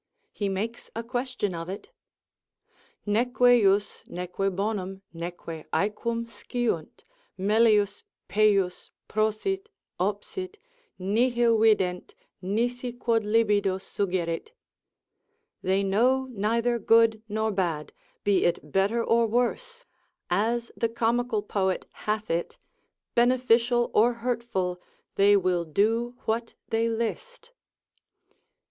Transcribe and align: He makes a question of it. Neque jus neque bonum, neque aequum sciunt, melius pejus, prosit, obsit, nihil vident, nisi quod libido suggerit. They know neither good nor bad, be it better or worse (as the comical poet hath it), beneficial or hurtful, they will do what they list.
He 0.31 0.49
makes 0.49 0.89
a 0.95 1.03
question 1.03 1.53
of 1.53 1.69
it. 1.69 1.91
Neque 3.05 3.37
jus 3.61 4.03
neque 4.07 4.49
bonum, 4.55 5.03
neque 5.13 5.67
aequum 5.71 6.25
sciunt, 6.25 7.03
melius 7.37 8.03
pejus, 8.27 8.89
prosit, 9.07 9.67
obsit, 9.99 10.57
nihil 10.97 11.55
vident, 11.59 12.15
nisi 12.41 12.93
quod 12.93 13.23
libido 13.23 13.77
suggerit. 13.77 14.53
They 15.61 15.83
know 15.83 16.25
neither 16.31 16.79
good 16.79 17.21
nor 17.29 17.51
bad, 17.51 17.93
be 18.23 18.43
it 18.43 18.71
better 18.71 19.03
or 19.03 19.27
worse 19.27 19.85
(as 20.31 20.71
the 20.75 20.89
comical 20.89 21.43
poet 21.43 21.85
hath 21.91 22.31
it), 22.31 22.57
beneficial 23.13 23.91
or 23.93 24.13
hurtful, 24.13 24.81
they 25.13 25.37
will 25.37 25.63
do 25.63 26.15
what 26.25 26.55
they 26.69 26.89
list. 26.89 27.51